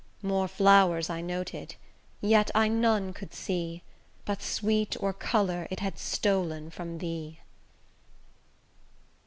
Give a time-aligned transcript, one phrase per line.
[0.23, 1.75] More flowers I noted,
[2.21, 3.83] yet I none could see,
[4.25, 7.37] But sweet, or colour it had stol'n from thee.